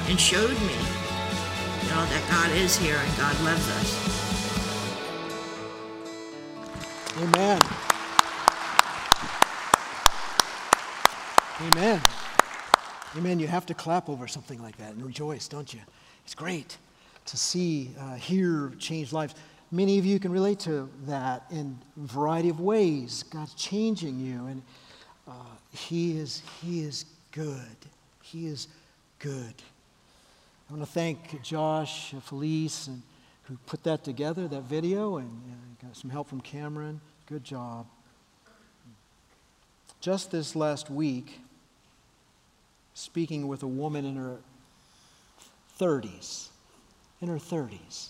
[0.09, 0.77] and showed me,
[1.81, 4.13] you know, that God is here and God loves us.
[7.17, 7.61] Amen.
[11.61, 12.01] Amen.
[13.15, 13.39] Amen.
[13.39, 15.79] You have to clap over something like that and rejoice, don't you?
[16.25, 16.77] It's great
[17.25, 19.35] to see, uh, hear change lives.
[19.71, 23.23] Many of you can relate to that in a variety of ways.
[23.23, 24.61] God's changing you, and
[25.73, 27.57] He is He is good.
[28.21, 28.67] He is
[29.19, 29.53] good.
[30.69, 33.01] I want to thank Josh, Felice, and
[33.43, 37.01] who put that together, that video, and uh, got some help from Cameron.
[37.27, 37.85] Good job.
[39.99, 41.39] Just this last week,
[42.93, 44.37] speaking with a woman in her
[45.79, 46.47] 30s,
[47.21, 48.09] in her 30s,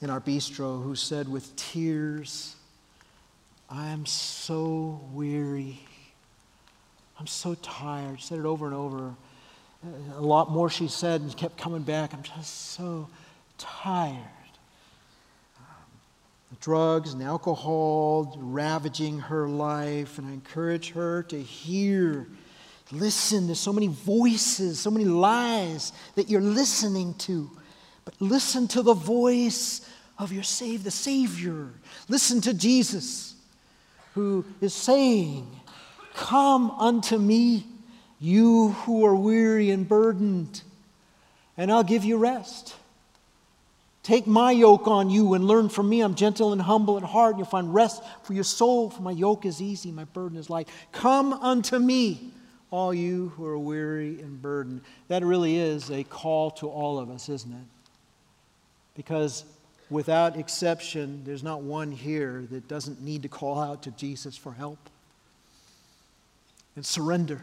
[0.00, 2.56] in our bistro, who said with tears,
[3.68, 5.80] I am so weary.
[7.20, 8.18] I'm so tired.
[8.18, 9.14] She said it over and over.
[10.16, 12.14] A lot more she said and kept coming back.
[12.14, 13.08] I'm just so
[13.58, 14.16] tired.
[16.60, 22.26] Drugs and alcohol ravaging her life, and I encourage her to hear,
[22.90, 27.50] listen to so many voices, so many lies that you're listening to.
[28.04, 31.68] But listen to the voice of your Savior, the Savior.
[32.08, 33.34] Listen to Jesus,
[34.14, 35.59] who is saying,
[36.14, 37.66] Come unto me,
[38.18, 40.62] you who are weary and burdened,
[41.56, 42.74] and I'll give you rest.
[44.02, 46.00] Take my yoke on you and learn from me.
[46.00, 48.90] I'm gentle and humble at heart, and you'll find rest for your soul.
[48.90, 50.68] For my yoke is easy, my burden is light.
[50.90, 52.32] Come unto me,
[52.70, 54.80] all you who are weary and burdened.
[55.08, 57.66] That really is a call to all of us, isn't it?
[58.94, 59.44] Because
[59.90, 64.52] without exception, there's not one here that doesn't need to call out to Jesus for
[64.52, 64.78] help
[66.76, 67.42] and surrender.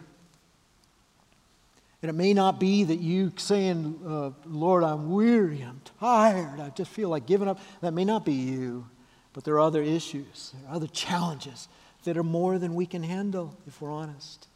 [2.01, 6.69] And it may not be that you saying, uh, Lord, I'm weary, I'm tired, I
[6.69, 7.59] just feel like giving up.
[7.81, 8.85] That may not be you.
[9.33, 11.67] But there are other issues, there are other challenges
[12.05, 14.47] that are more than we can handle if we're honest.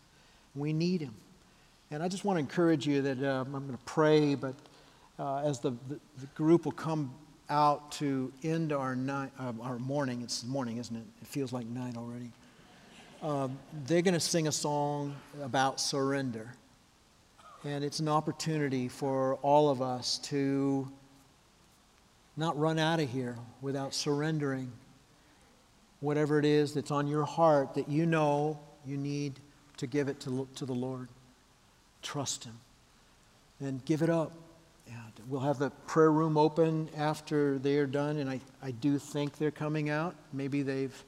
[0.55, 1.13] We need Him.
[1.91, 4.55] And I just want to encourage you that um, I'm going to pray, but
[5.19, 7.13] uh, as the, the, the, group will come
[7.49, 11.03] out to end our, night, uh, our morning, it's morning, isn't it?
[11.21, 12.31] It feels like night already.
[13.21, 16.51] Um, they're going to sing a song about surrender.
[17.63, 20.91] And it's an opportunity for all of us to
[22.35, 24.71] not run out of here without surrendering
[25.99, 29.39] whatever it is that's on your heart that you know you need
[29.77, 31.07] to give it to, to the Lord.
[32.01, 32.59] Trust Him
[33.59, 34.31] and give it up.
[34.87, 38.97] And we'll have the prayer room open after they are done, and I, I do
[38.97, 40.15] think they're coming out.
[40.33, 41.03] Maybe they've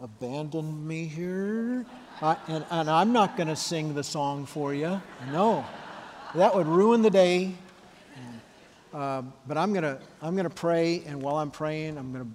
[0.00, 1.86] abandoned me here.
[2.20, 5.00] I, and, and I'm not going to sing the song for you.
[5.32, 5.64] No,
[6.34, 7.54] that would ruin the day.
[8.92, 12.24] Uh, but I'm going to I'm going to pray, and while I'm praying, I'm going
[12.24, 12.30] to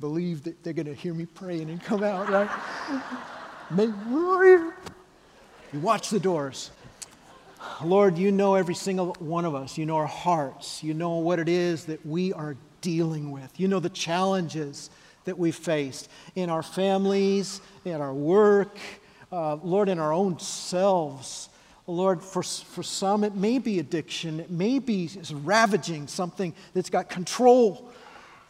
[0.00, 2.50] believe that they're going to hear me praying and come out, right?
[5.72, 6.70] you watch the doors.
[7.82, 9.78] Lord, you know every single one of us.
[9.78, 10.84] You know our hearts.
[10.84, 13.58] You know what it is that we are dealing with.
[13.58, 14.90] You know the challenges
[15.28, 18.78] that we've faced in our families, in our work,
[19.30, 21.50] uh, Lord, in our own selves.
[21.86, 24.40] Lord, for, for some, it may be addiction.
[24.40, 27.90] It may be ravaging something that's got control.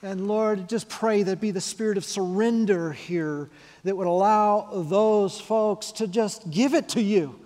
[0.02, 3.50] And Lord, just pray that be the spirit of surrender here
[3.82, 7.40] that would allow those folks to just give it to you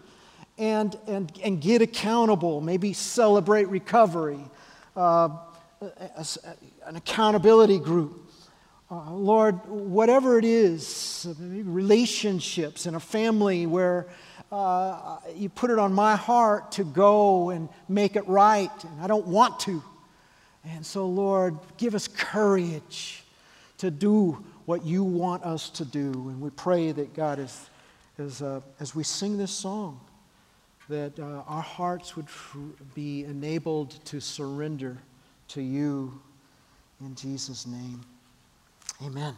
[0.58, 4.40] and, and, and get accountable, maybe celebrate recovery,
[4.94, 5.30] uh,
[6.84, 8.21] an accountability group.
[8.92, 14.06] Uh, Lord, whatever it is, relationships in a family where
[14.50, 19.06] uh, you put it on my heart to go and make it right, and I
[19.06, 19.82] don't want to.
[20.64, 23.24] And so, Lord, give us courage
[23.78, 26.12] to do what you want us to do.
[26.12, 27.38] And we pray that God,
[28.18, 30.00] as, uh, as we sing this song,
[30.90, 32.28] that uh, our hearts would
[32.94, 34.98] be enabled to surrender
[35.48, 36.20] to you
[37.00, 38.04] in Jesus' name.
[39.04, 39.34] Amen.